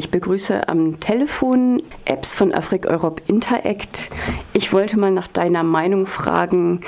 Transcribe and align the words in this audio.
Ich 0.00 0.10
begrüße 0.10 0.66
am 0.66 0.98
Telefon 0.98 1.82
Apps 2.06 2.32
von 2.32 2.54
Afrik 2.54 2.86
Europe 2.86 3.22
Interact. 3.26 4.08
Ich 4.54 4.72
wollte 4.72 4.98
mal 4.98 5.10
nach 5.10 5.28
deiner 5.28 5.62
Meinung 5.62 6.06
fragen. 6.06 6.80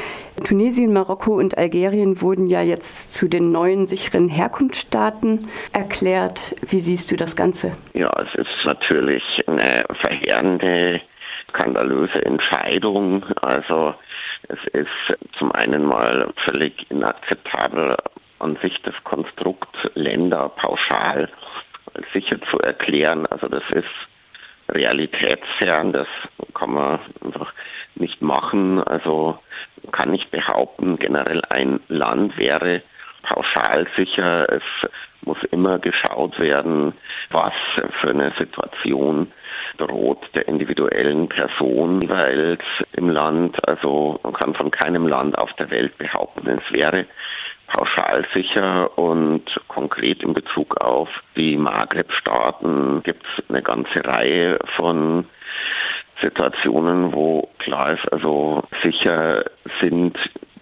Tunesien, 0.45 0.95
Marokko 0.95 1.35
und 1.35 1.59
Algerien 1.59 2.22
wurden 2.22 2.46
ja 2.46 2.62
jetzt 2.62 3.12
zu 3.12 3.29
den 3.29 3.53
neuen 3.53 3.87
sicheren 3.87 4.29
Herkunftsstaaten 4.29 5.48
erklärt. 5.75 6.54
Wie 6.67 6.80
siehst 6.80 7.11
du 7.11 7.17
das 7.17 7.37
Ganze? 7.37 7.72
Ja, 7.93 8.11
es 8.19 8.35
ist 8.35 8.64
natürlich 8.64 9.22
eine 9.47 9.85
verheerende, 10.01 11.03
skandalöse 11.51 12.24
Entscheidung. 12.24 13.26
Also 13.42 13.94
es 14.49 14.58
ist 14.72 15.19
zum 15.38 15.53
einen 15.53 15.85
mal 15.85 16.33
völlig 16.47 16.91
inakzeptabel 16.91 17.95
an 18.38 18.56
sich 18.62 18.80
das 18.80 18.95
Konstrukt 19.05 19.91
Länder 19.92 20.48
pauschal 20.48 21.29
sicher 22.12 22.41
zu 22.51 22.59
erklären. 22.59 23.27
Also 23.27 23.48
das 23.48 23.65
ist 23.70 23.88
realitätsfern, 24.69 25.93
das 25.93 26.09
kann 26.55 26.73
man 26.73 27.01
einfach 27.25 27.53
nicht 27.95 28.23
machen. 28.23 28.83
Also 28.83 29.39
kann 29.91 30.11
nicht 30.11 30.30
behaupten, 30.30 30.99
generell 30.99 31.43
ein 31.49 31.80
Land 31.89 32.39
wäre 32.39 32.83
pauschal 33.23 33.87
sicher. 33.97 34.47
Es 34.52 34.63
muss 35.25 35.43
immer 35.51 35.79
geschaut 35.79 36.39
werden, 36.39 36.95
was 37.30 37.52
für 38.01 38.11
eine 38.11 38.33
Situation 38.38 39.30
droht 39.79 40.35
der 40.35 40.49
individuellen 40.49 41.29
Person 41.29 42.01
jeweils 42.01 42.63
im 42.93 43.09
Land. 43.11 43.69
Also 43.69 44.19
man 44.23 44.33
kann 44.33 44.55
von 44.55 44.71
keinem 44.71 45.07
Land 45.07 45.38
auf 45.38 45.52
der 45.55 45.71
Welt 45.71 45.97
behaupten, 45.99 46.49
es 46.49 46.73
wäre 46.73 47.07
pauschal 47.73 48.27
sicher 48.35 48.97
und 48.99 49.43
konkret 49.69 50.23
in 50.23 50.35
Bezug 50.35 50.83
auf 50.83 51.09
die 51.37 51.57
Maghreb-Staaten 51.57 53.03
gibt 53.03 53.25
es 53.27 53.49
eine 53.49 53.63
ganze 53.63 54.05
Reihe 54.05 54.59
von 54.77 55.25
Situationen, 56.21 57.13
wo 57.13 57.49
klar 57.59 57.93
ist, 57.95 58.13
also 58.13 58.63
sicher 58.83 59.45
sind 59.80 60.16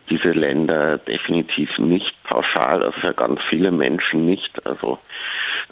diese 0.09 0.31
Länder 0.33 0.99
definitiv 0.99 1.79
nicht 1.79 2.15
pauschal, 2.25 2.83
also 2.83 2.99
für 2.99 3.15
ganz 3.15 3.41
viele 3.49 3.71
Menschen 3.71 4.27
nicht. 4.27 4.67
Also 4.67 4.99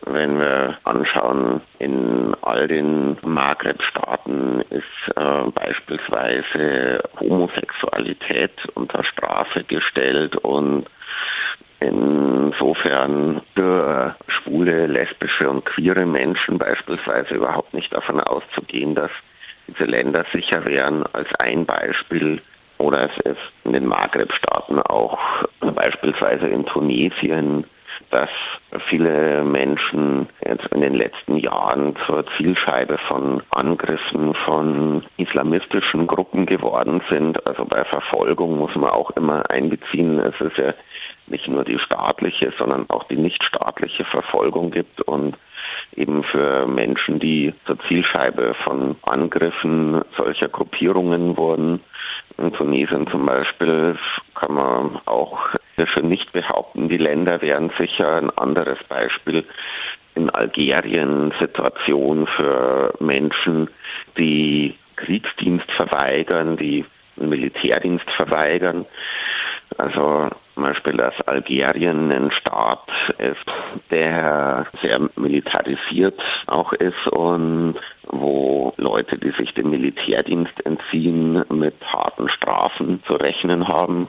wenn 0.07 0.39
wir 0.39 0.79
anschauen, 0.85 1.61
in 1.79 2.37
all 2.43 2.69
den 2.69 3.17
Maghreb-Staaten 3.27 4.63
ist 4.71 5.17
äh, 5.17 5.51
beispielsweise 5.55 7.03
Homosexualität 7.19 8.53
unter 8.75 9.03
Strafe 9.03 9.65
gestellt 9.65 10.37
und 10.37 10.87
insofern 11.81 13.41
für 13.55 14.17
schwule, 14.27 14.87
lesbische 14.87 15.49
und 15.49 15.65
queere 15.65 16.07
Menschen 16.07 16.59
beispielsweise 16.59 17.35
überhaupt 17.35 17.75
nicht 17.75 17.93
davon 17.93 18.21
auszugehen, 18.21 18.95
dass 18.95 19.11
diese 19.69 19.85
Länder 19.85 20.25
sicher 20.33 20.65
wären 20.67 21.05
als 21.13 21.29
ein 21.39 21.67
Beispiel. 21.67 22.41
Oder 22.79 23.11
es 23.11 23.33
ist 23.33 23.53
in 23.65 23.73
den 23.73 23.87
Maghreb-Staaten 23.87 24.81
auch 24.83 25.19
beispielsweise 25.61 26.47
in 26.47 26.65
Tunesien 26.65 27.65
dass 28.11 28.31
viele 28.89 29.45
Menschen 29.45 30.29
jetzt 30.45 30.67
in 30.75 30.81
den 30.81 30.95
letzten 30.95 31.37
Jahren 31.37 31.95
zur 32.07 32.25
Zielscheibe 32.37 32.99
von 32.99 33.43
Angriffen 33.51 34.35
von 34.35 35.05
islamistischen 35.17 36.07
Gruppen 36.07 36.47
geworden 36.47 37.03
sind. 37.11 37.47
Also 37.47 37.65
bei 37.65 37.85
Verfolgung 37.85 38.59
muss 38.59 38.75
man 38.77 38.91
auch 38.91 39.11
immer 39.13 39.51
einbeziehen, 39.51 40.19
es 40.21 40.41
ist 40.41 40.57
ja 40.57 40.73
nicht 41.31 41.49
nur 41.49 41.65
die 41.65 41.79
staatliche, 41.79 42.53
sondern 42.59 42.87
auch 42.89 43.05
die 43.05 43.17
nichtstaatliche 43.17 44.05
Verfolgung 44.05 44.71
gibt 44.71 45.03
und 45.03 45.37
eben 45.97 46.23
für 46.23 46.67
Menschen, 46.67 47.19
die 47.19 47.55
zur 47.67 47.79
Zielscheibe 47.81 48.55
von 48.65 48.97
Angriffen 49.03 50.03
solcher 50.17 50.49
Gruppierungen 50.49 51.37
wurden. 51.37 51.81
In 52.37 52.53
Tunesien 52.53 53.07
zum 53.09 53.27
Beispiel 53.27 53.99
kann 54.35 54.55
man 54.55 55.01
auch 55.07 55.39
für 55.87 56.03
nicht 56.03 56.33
behaupten, 56.33 56.89
die 56.89 56.97
Länder 56.97 57.41
wären 57.41 57.71
sicher 57.79 58.17
ein 58.17 58.31
anderes 58.31 58.79
Beispiel. 58.89 59.45
In 60.15 60.31
Algerien 60.31 61.33
Situation 61.39 62.27
für 62.27 62.93
Menschen, 62.99 63.69
die 64.17 64.75
Kriegsdienst 64.97 65.71
verweigern, 65.71 66.57
die 66.57 66.85
Militärdienst 67.17 68.11
verweigern. 68.11 68.85
Also 69.77 70.29
zum 70.59 70.65
Beispiel, 70.65 70.97
dass 70.97 71.15
Algerien 71.29 72.11
ein 72.13 72.33
Staat 72.33 72.91
ist, 73.19 73.45
der 73.93 74.67
sehr 74.83 75.09
militarisiert 75.15 76.21
auch 76.49 76.73
ist 76.73 77.07
und 77.07 77.77
wo 78.09 78.75
Leute, 78.77 79.19
die 79.19 79.31
sich 79.31 79.55
dem 79.55 79.71
Militärdienst 79.71 80.67
entziehen, 80.67 81.45
mit 81.49 81.77
harten 81.87 82.29
Strafen 82.29 83.01
zu 83.07 83.15
rechnen 83.15 83.69
haben. 83.69 84.09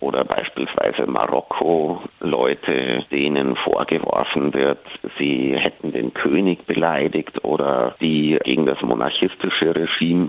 Oder 0.00 0.22
beispielsweise 0.24 1.06
Marokko 1.06 2.02
Leute, 2.20 3.02
denen 3.10 3.56
vorgeworfen 3.56 4.52
wird, 4.52 4.80
sie 5.16 5.56
hätten 5.56 5.92
den 5.92 6.12
König 6.12 6.66
beleidigt 6.66 7.42
oder 7.42 7.94
die 8.02 8.38
gegen 8.44 8.66
das 8.66 8.82
monarchistische 8.82 9.74
Regime 9.74 10.28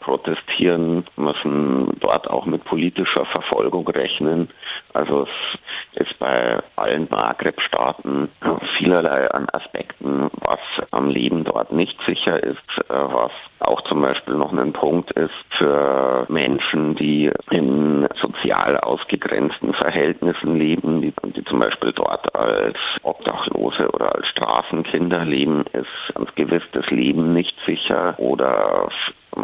protestieren, 0.00 1.04
müssen 1.16 1.88
dort 2.00 2.28
auch 2.28 2.46
mit 2.46 2.64
politischer 2.64 3.24
Verfolgung 3.24 3.86
rechnen. 3.88 4.50
Also 4.92 5.26
es 5.94 6.06
ist 6.08 6.18
bei 6.18 6.58
allen 6.76 7.08
Maghreb-Staaten 7.10 8.28
vielerlei 8.76 9.30
an 9.30 9.48
Aspekten, 9.52 10.30
was 10.44 10.60
am 10.90 11.08
Leben 11.08 11.44
dort 11.44 11.72
nicht 11.72 11.98
sicher 12.06 12.42
ist, 12.42 12.58
äh, 12.88 12.94
was 12.94 13.32
auch 13.60 13.80
zum 13.82 14.02
Beispiel 14.02 14.34
noch 14.34 14.52
ein 14.52 14.72
Punkt 14.72 15.10
ist 15.12 15.32
für 15.50 16.26
Menschen, 16.28 16.94
die 16.94 17.30
in 17.50 18.06
sozial 18.20 18.78
ausgegrenzten 18.78 19.72
Verhältnissen 19.72 20.58
leben, 20.58 21.00
die, 21.00 21.12
die 21.32 21.44
zum 21.44 21.60
Beispiel 21.60 21.92
dort 21.92 22.34
als 22.34 22.76
Obdachlose 23.02 23.90
oder 23.90 24.14
als 24.14 24.26
Straßenkinder 24.28 25.24
leben, 25.24 25.64
ist 25.72 26.14
ganz 26.14 26.34
gewiss 26.34 26.62
das 26.72 26.90
Leben 26.90 27.32
nicht 27.32 27.56
sicher 27.64 28.14
oder 28.18 28.88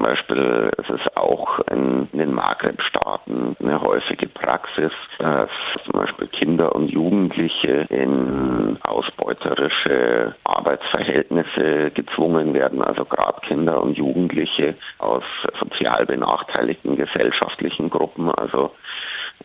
zum 0.00 0.06
Beispiel 0.06 0.70
ist 0.78 0.88
es 0.88 1.16
auch 1.16 1.58
in, 1.70 2.08
den 2.12 2.32
Maghreb-Staaten 2.32 3.54
eine 3.60 3.82
häufige 3.82 4.28
Praxis, 4.28 4.92
dass 5.18 5.50
zum 5.84 5.92
Beispiel 5.92 6.26
Kinder 6.28 6.74
und 6.74 6.90
Jugendliche 6.90 7.84
in 7.90 8.78
ausbeuterische 8.82 10.34
Arbeitsverhältnisse 10.44 11.90
gezwungen 11.90 12.54
werden, 12.54 12.80
also 12.82 13.04
gerade 13.04 13.40
Kinder 13.42 13.82
und 13.82 13.98
Jugendliche 13.98 14.74
aus 15.00 15.24
sozial 15.58 16.06
benachteiligten 16.06 16.96
gesellschaftlichen 16.96 17.90
Gruppen, 17.90 18.30
also 18.30 18.70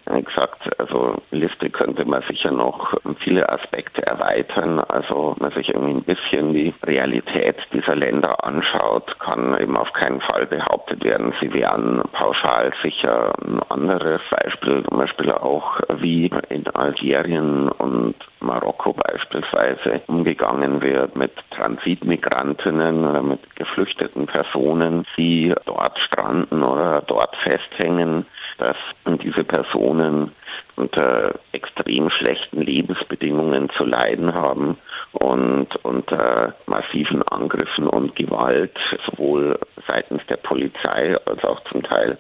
gesagt, 0.05 0.79
also 0.79 1.15
Liste 1.31 1.69
könnte 1.69 2.05
man 2.05 2.21
sicher 2.23 2.51
noch 2.51 2.93
viele 3.19 3.47
Aspekte 3.49 4.05
erweitern. 4.05 4.79
Also 4.79 5.35
wenn 5.37 5.47
man 5.47 5.51
sich 5.51 5.69
irgendwie 5.69 5.93
ein 5.93 6.03
bisschen 6.03 6.53
die 6.53 6.73
Realität 6.83 7.57
dieser 7.73 7.95
Länder 7.95 8.43
anschaut, 8.43 9.17
kann 9.19 9.57
eben 9.59 9.77
auf 9.77 9.91
keinen 9.93 10.21
Fall 10.21 10.45
behauptet 10.45 11.03
werden, 11.03 11.33
sie 11.39 11.53
wären 11.53 12.01
pauschal 12.11 12.73
sicher. 12.81 13.33
Ein 13.45 13.61
anderes 13.69 14.21
Beispiel, 14.29 14.83
zum 14.87 14.97
Beispiel 14.97 15.31
auch 15.31 15.79
wie 15.97 16.29
in 16.49 16.67
Algerien 16.67 17.69
und 17.69 18.15
Marokko 18.39 18.93
beispielsweise 18.93 20.01
umgegangen 20.07 20.81
wird 20.81 21.17
mit 21.17 21.31
Transitmigrantinnen 21.51 23.05
oder 23.05 23.23
mit 23.23 23.55
geflüchteten 23.55 24.27
Personen, 24.27 25.05
die 25.17 25.53
dort 25.65 25.97
stranden 25.99 26.63
oder 26.63 27.01
dort 27.01 27.35
festhängen 27.37 28.25
dass 28.57 28.77
diese 29.21 29.43
Personen 29.43 30.31
unter 30.75 31.35
extrem 31.51 32.09
schlechten 32.09 32.61
Lebensbedingungen 32.61 33.69
zu 33.71 33.85
leiden 33.85 34.33
haben 34.33 34.77
und 35.13 35.67
unter 35.83 36.55
massiven 36.65 37.23
Angriffen 37.23 37.87
und 37.87 38.15
Gewalt 38.15 38.77
sowohl 39.05 39.59
seitens 39.87 40.25
der 40.27 40.37
Polizei 40.37 41.17
als 41.25 41.43
auch 41.43 41.63
zum 41.65 41.83
Teil 41.83 42.17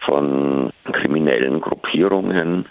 von 0.00 0.70
kriminellen 0.92 1.60
Gruppierungen. 1.60 2.66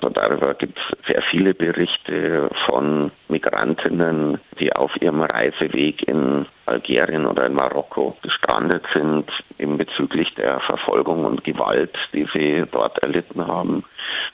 Und 0.00 0.16
darüber 0.16 0.54
gibt 0.54 0.78
es 0.78 1.06
sehr 1.06 1.22
viele 1.22 1.54
Berichte 1.54 2.48
von 2.66 3.10
Migrantinnen, 3.28 4.38
die 4.58 4.72
auf 4.72 4.90
ihrem 5.00 5.22
Reiseweg 5.22 6.06
in 6.06 6.46
Algerien 6.66 7.26
oder 7.26 7.46
in 7.46 7.54
Marokko 7.54 8.16
gestrandet 8.22 8.84
sind, 8.94 9.30
eben 9.58 9.76
bezüglich 9.76 10.34
der 10.34 10.60
Verfolgung 10.60 11.24
und 11.24 11.42
Gewalt, 11.44 11.96
die 12.12 12.28
sie 12.32 12.64
dort 12.70 12.98
erlitten 13.02 13.46
haben. 13.46 13.84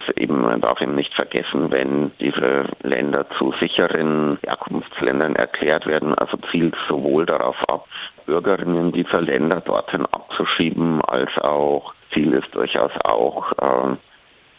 Also 0.00 0.12
eben, 0.16 0.42
man 0.42 0.60
darf 0.60 0.80
eben 0.80 0.94
nicht 0.94 1.14
vergessen, 1.14 1.70
wenn 1.70 2.12
diese 2.20 2.64
Länder 2.82 3.26
zu 3.38 3.52
sicheren 3.58 4.38
Herkunftsländern 4.44 5.36
erklärt 5.36 5.86
werden, 5.86 6.14
also 6.14 6.36
zielt 6.50 6.76
sowohl 6.88 7.24
darauf 7.24 7.56
ab, 7.68 7.86
Bürgerinnen 8.26 8.92
dieser 8.92 9.20
Länder 9.20 9.60
dorthin 9.60 10.06
abzuschieben, 10.06 11.00
als 11.02 11.36
auch 11.38 11.94
Ziel 12.14 12.32
ist 12.32 12.54
durchaus 12.54 12.92
auch, 13.04 13.52
äh, 13.60 13.96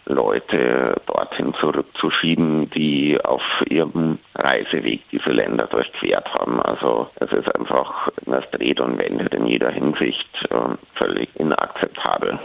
Leute 0.07 0.95
dorthin 1.07 1.53
zurückzuschieben, 1.55 2.69
die 2.69 3.19
auf 3.23 3.41
ihrem 3.67 4.19
Reiseweg 4.35 5.01
diese 5.11 5.31
Länder 5.31 5.65
durchquert 5.65 6.31
haben. 6.35 6.61
Also 6.61 7.09
es 7.19 7.31
ist 7.31 7.55
einfach, 7.57 8.11
das 8.25 8.49
dreht 8.51 8.79
und 8.79 9.01
wendet 9.01 9.33
in 9.33 9.47
jeder 9.47 9.71
Hinsicht 9.71 10.29
äh, 10.51 10.75
völlig 10.93 11.29
inakzeptabel. 11.39 12.37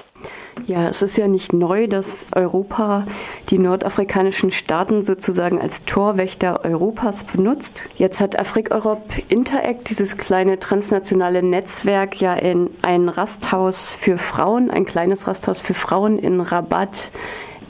Ja, 0.67 0.89
es 0.89 1.03
ist 1.03 1.17
ja 1.17 1.29
nicht 1.29 1.53
neu, 1.53 1.89
dass 1.89 2.27
Europa 2.35 3.05
die 3.49 3.59
nordafrikanischen 3.59 4.51
Staaten 4.51 5.03
sozusagen 5.03 5.61
als 5.61 5.85
Torwächter 5.85 6.65
Europas 6.65 7.25
benutzt. 7.25 7.83
Jetzt 7.97 8.21
hat 8.21 8.39
Afrik 8.39 8.71
Europe 8.71 9.23
Interact, 9.29 9.91
dieses 9.91 10.17
kleine 10.17 10.59
transnationale 10.61 11.43
Netzwerk, 11.43 12.21
ja 12.21 12.35
in 12.35 12.71
ein 12.83 13.09
Rasthaus 13.09 13.91
für 13.91 14.19
Frauen, 14.19 14.71
ein 14.71 14.85
kleines 14.85 15.27
Rasthaus 15.27 15.61
für 15.61 15.75
Frauen 15.75 16.19
in 16.19 16.41
Rabat 16.41 17.11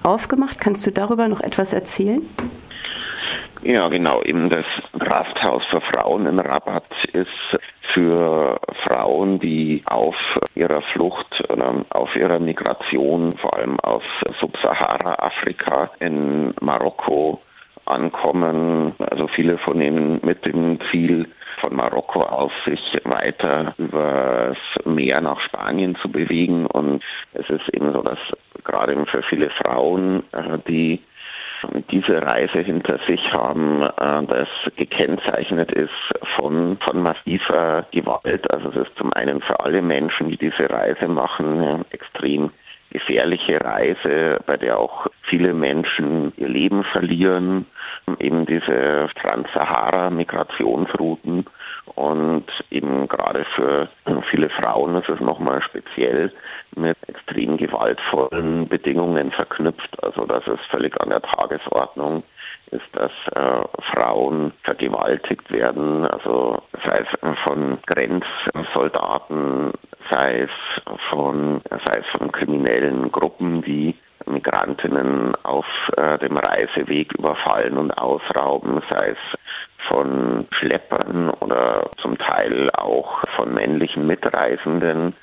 aufgemacht. 0.02 0.60
Kannst 0.60 0.86
du 0.86 0.92
darüber 0.92 1.28
noch 1.28 1.40
etwas 1.40 1.72
erzählen? 1.72 2.22
Ja, 3.62 3.88
genau. 3.88 4.22
Eben 4.22 4.48
das 4.48 4.64
Rasthaus 4.98 5.64
für 5.66 5.80
Frauen 5.82 6.26
in 6.26 6.40
Rabat 6.40 6.84
ist 7.12 7.28
für 7.92 8.58
Frauen, 8.84 9.38
die 9.38 9.82
auf 9.84 10.16
ihrer 10.54 10.80
Flucht 10.80 11.44
auf 11.90 12.16
ihrer 12.16 12.38
Migration, 12.38 13.32
vor 13.32 13.54
allem 13.56 13.78
aus 13.80 14.02
Subsahara-Afrika 14.40 15.90
in 15.98 16.54
Marokko 16.60 17.40
ankommen. 17.84 18.94
Also 18.98 19.26
viele 19.28 19.58
von 19.58 19.80
ihnen 19.80 20.20
mit 20.22 20.46
dem 20.46 20.78
Ziel, 20.90 21.28
von 21.60 21.76
Marokko 21.76 22.22
aus 22.22 22.52
sich 22.64 22.80
weiter 23.04 23.74
übers 23.76 24.56
Meer 24.84 25.20
nach 25.20 25.40
Spanien 25.40 25.96
zu 25.96 26.10
bewegen. 26.10 26.66
Und 26.66 27.02
es 27.34 27.50
ist 27.50 27.68
eben 27.74 27.92
so, 27.92 28.02
dass 28.02 28.18
gerade 28.64 29.04
für 29.06 29.22
viele 29.22 29.50
Frauen, 29.50 30.22
äh, 30.32 30.58
die 30.66 31.00
diese 31.90 32.22
Reise 32.22 32.60
hinter 32.60 32.98
sich 33.06 33.20
haben, 33.32 33.82
äh, 33.82 34.26
das 34.26 34.48
gekennzeichnet 34.76 35.72
ist 35.72 35.90
von, 36.36 36.78
von 36.78 37.02
massiver 37.02 37.86
Gewalt. 37.92 38.52
Also 38.52 38.70
es 38.70 38.88
ist 38.88 38.96
zum 38.96 39.12
einen 39.14 39.40
für 39.40 39.60
alle 39.60 39.82
Menschen, 39.82 40.28
die 40.28 40.36
diese 40.36 40.68
Reise 40.68 41.08
machen, 41.08 41.84
extrem 41.90 42.50
gefährliche 43.10 43.60
Reise, 43.60 44.38
bei 44.46 44.56
der 44.56 44.78
auch 44.78 45.08
viele 45.22 45.52
Menschen 45.52 46.32
ihr 46.36 46.46
Leben 46.48 46.84
verlieren, 46.84 47.66
eben 48.20 48.46
diese 48.46 49.08
Trans-Sahara-Migrationsrouten. 49.20 51.44
Und 51.96 52.44
eben 52.70 53.08
gerade 53.08 53.44
für 53.56 53.88
viele 54.30 54.48
Frauen 54.50 54.94
ist 54.96 55.08
es 55.08 55.18
nochmal 55.20 55.60
speziell 55.62 56.30
mit 56.76 56.96
extrem 57.08 57.56
gewaltvollen 57.56 58.68
Bedingungen 58.68 59.32
verknüpft. 59.32 60.00
Also 60.04 60.24
das 60.24 60.46
ist 60.46 60.62
völlig 60.70 60.94
an 61.02 61.10
der 61.10 61.22
Tagesordnung 61.22 62.22
ist, 62.70 62.86
dass 62.92 63.10
äh, 63.34 63.64
Frauen 63.92 64.52
vergewaltigt 64.62 65.50
werden, 65.50 66.06
also 66.06 66.62
sei 66.86 67.00
es 67.00 67.08
von 67.44 67.78
Grenzsoldaten, 67.86 69.72
sei 70.10 70.42
es 70.42 70.50
von, 71.10 71.60
sei 71.68 72.00
es 72.00 72.06
von 72.18 72.32
kriminellen 72.32 72.99
Gruppen, 73.10 73.62
die 73.62 73.94
Migrantinnen 74.26 75.32
auf 75.42 75.66
äh, 75.96 76.18
dem 76.18 76.36
Reiseweg 76.36 77.12
überfallen 77.14 77.78
und 77.78 77.92
ausrauben, 77.92 78.82
sei 78.90 79.10
es 79.10 79.38
von 79.88 80.46
Schleppern 80.52 81.30
oder 81.40 81.90
zum 81.96 82.18
Teil 82.18 82.70
auch 82.72 83.24
von 83.36 83.54
männlichen 83.54 84.06
Mitreisenden. 84.06 85.14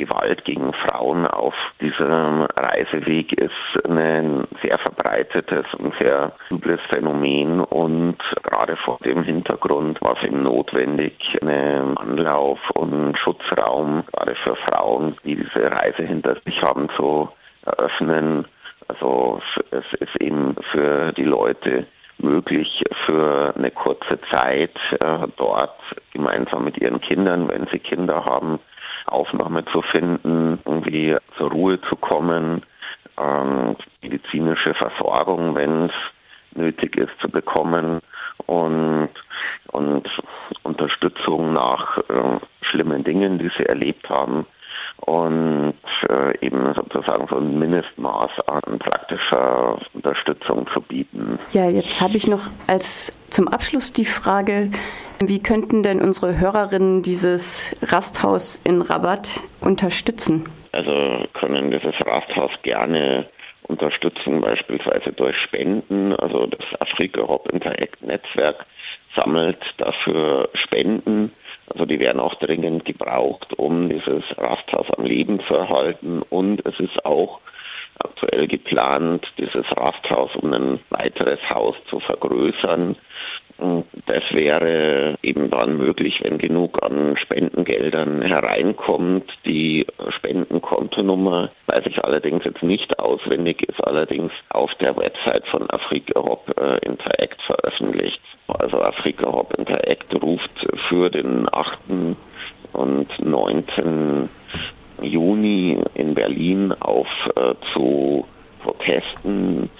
Gewalt 0.00 0.44
gegen 0.44 0.72
Frauen 0.72 1.26
auf 1.26 1.54
diesem 1.80 2.46
Reiseweg 2.56 3.34
ist 3.34 3.86
ein 3.86 4.46
sehr 4.62 4.78
verbreitetes 4.78 5.66
und 5.74 5.94
sehr 6.00 6.32
übles 6.50 6.80
Phänomen 6.88 7.60
und 7.60 8.16
gerade 8.42 8.76
vor 8.76 8.98
dem 9.04 9.22
Hintergrund 9.22 10.00
war 10.00 10.16
es 10.16 10.26
eben 10.26 10.42
notwendig, 10.42 11.38
einen 11.42 11.98
Anlauf 11.98 12.58
und 12.70 13.16
Schutzraum 13.18 14.02
gerade 14.12 14.34
für 14.36 14.56
Frauen, 14.56 15.16
die 15.24 15.36
diese 15.36 15.70
Reise 15.70 16.02
hinter 16.02 16.36
sich 16.46 16.62
haben, 16.62 16.88
zu 16.96 17.28
eröffnen. 17.66 18.46
Also 18.88 19.42
es 19.70 19.84
ist 20.00 20.16
eben 20.20 20.56
für 20.72 21.12
die 21.12 21.24
Leute 21.24 21.86
möglich, 22.18 22.82
für 23.06 23.52
eine 23.56 23.70
kurze 23.70 24.18
Zeit 24.32 24.76
äh, 24.92 25.26
dort 25.36 25.78
gemeinsam 26.12 26.64
mit 26.64 26.78
ihren 26.78 27.00
Kindern, 27.00 27.48
wenn 27.48 27.66
sie 27.66 27.78
Kinder 27.78 28.24
haben, 28.24 28.58
Aufnahme 29.12 29.64
zu 29.66 29.82
finden, 29.82 30.58
irgendwie 30.64 31.16
zur 31.36 31.50
Ruhe 31.50 31.80
zu 31.82 31.96
kommen, 31.96 32.62
ähm, 33.18 33.76
medizinische 34.02 34.74
Versorgung, 34.74 35.54
wenn 35.54 35.86
es 35.86 35.92
nötig 36.54 36.96
ist, 36.96 37.12
zu 37.20 37.28
bekommen 37.28 38.00
und, 38.46 39.10
und 39.68 40.08
Unterstützung 40.62 41.52
nach 41.52 41.98
äh, 41.98 42.38
schlimmen 42.62 43.04
Dingen, 43.04 43.38
die 43.38 43.50
sie 43.56 43.66
erlebt 43.66 44.08
haben 44.08 44.46
und 44.96 45.74
äh, 46.08 46.38
eben 46.44 46.74
sozusagen 46.74 47.26
so 47.28 47.36
ein 47.36 47.58
Mindestmaß 47.58 48.30
an 48.48 48.78
praktischer 48.78 49.78
Unterstützung 49.94 50.66
zu 50.72 50.80
bieten. 50.80 51.38
Ja, 51.52 51.68
jetzt 51.68 52.00
habe 52.00 52.16
ich 52.16 52.26
noch 52.26 52.42
als 52.66 53.12
zum 53.30 53.48
Abschluss 53.48 53.92
die 53.92 54.04
Frage, 54.04 54.70
wie 55.22 55.42
könnten 55.42 55.82
denn 55.82 56.00
unsere 56.00 56.38
Hörerinnen 56.38 57.02
dieses 57.02 57.74
Rasthaus 57.82 58.60
in 58.64 58.82
Rabat 58.82 59.40
unterstützen? 59.60 60.48
Also 60.72 61.24
können 61.34 61.70
dieses 61.70 61.94
Rasthaus 62.06 62.52
gerne 62.62 63.26
unterstützen, 63.64 64.40
beispielsweise 64.40 65.12
durch 65.12 65.36
Spenden. 65.36 66.14
Also 66.16 66.46
das 66.46 66.80
Afrika 66.80 67.22
Hop 67.22 67.48
Interact 67.52 68.02
Netzwerk 68.02 68.64
sammelt 69.14 69.58
dafür 69.78 70.48
Spenden 70.54 71.32
also 71.72 71.86
die 71.86 72.00
werden 72.00 72.20
auch 72.20 72.34
dringend 72.34 72.84
gebraucht, 72.84 73.54
um 73.56 73.88
dieses 73.88 74.24
Rasthaus 74.36 74.90
am 74.90 75.04
Leben 75.04 75.40
zu 75.40 75.54
erhalten. 75.54 76.22
Und 76.28 76.66
es 76.66 76.78
ist 76.80 77.04
auch 77.04 77.40
aktuell 78.02 78.48
geplant, 78.48 79.30
dieses 79.38 79.64
Rasthaus 79.76 80.34
um 80.36 80.52
ein 80.52 80.80
weiteres 80.90 81.38
Haus 81.48 81.76
zu 81.88 82.00
vergrößern. 82.00 82.96
Das 84.06 84.22
wäre 84.30 85.16
eben 85.22 85.50
dann 85.50 85.76
möglich, 85.76 86.20
wenn 86.22 86.38
genug 86.38 86.82
an 86.82 87.16
Spendengeldern 87.16 88.22
hereinkommt. 88.22 89.30
Die 89.44 89.86
Spendenkontonummer 90.16 91.50
weiß 91.66 91.86
ich 91.86 92.04
allerdings 92.04 92.44
jetzt 92.44 92.62
nicht 92.62 92.98
auswendig, 92.98 93.62
ist 93.68 93.80
allerdings 93.86 94.32
auf 94.48 94.74
der 94.76 94.96
Website 94.96 95.46
von 95.46 95.68
Afrika 95.70 96.20
Hop 96.20 96.52
äh, 96.58 96.78
Interact 96.86 97.40
veröffentlicht. 97.42 98.20
Also 98.48 98.80
Afrika 98.80 99.30
Hop 99.30 99.54
Interact 99.58 100.22
ruft 100.22 100.66
für 100.88 101.10
den 101.10 101.46
8. 101.52 101.78
und 102.72 103.24
9. 103.24 104.28
Juni 105.02 105.78
in 105.94 106.14
Berlin 106.14 106.74
auf 106.80 107.08
äh, 107.36 107.54
zu 107.72 108.24
Protesten 108.62 109.70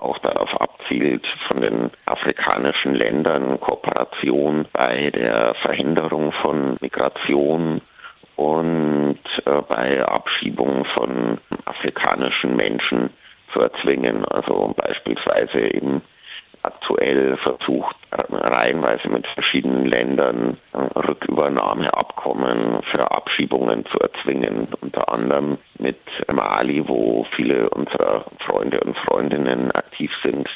auch 0.02 0.18
darauf 0.20 0.60
abzielt, 0.60 1.26
von 1.48 1.62
den 1.62 1.92
afrikanischen 2.06 2.96
Ländern 2.96 3.60
Kooperation 3.60 4.66
bei 4.74 5.10
der 5.12 5.54
Verhinderung 5.56 6.32
von 6.32 6.76
Migration 6.82 7.82
und 8.36 9.20
äh, 9.46 9.62
bei 9.68 10.04
Abschiebung 10.04 10.86
von 10.86 11.38
afrikanischen 11.66 12.56
Menschen 12.56 13.10
zu 13.54 13.62
erzwingen. 13.62 14.26
Also 14.26 14.74
beispielsweise 14.78 15.60
eben 15.60 16.02
aktuell 16.63 17.38
versucht, 17.38 17.96
reihenweise 18.12 19.08
mit 19.10 19.28
verschiedenen 19.28 19.86
Ländern 19.86 20.58
Rückübernahmeabkommen 20.74 22.82
für 22.84 23.12
Abschiebungen 23.12 23.86
zu 23.86 24.00
erzwingen, 24.00 24.68
unter 24.82 25.13
anderem 25.13 25.58
mit 25.78 26.00
Mali, 26.34 26.88
wo 26.88 27.25
viele 27.36 27.70
unserer 27.70 28.25
Freunde 28.39 28.80
und 28.82 28.98
Freundinnen 28.98 29.72
aktiv 29.72 30.12
sind. 30.24 30.50